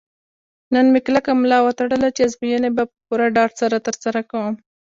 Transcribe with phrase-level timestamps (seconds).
[0.73, 4.53] نن مې کلکه ملا وتړله چې ازموینې به په پوره ډاډ سره ترسره کوم.